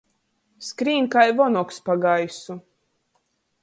Skrīn 0.67 1.11
kai 1.17 1.27
vonogs 1.41 1.79
pa 1.91 1.99
gaisu. 2.07 2.61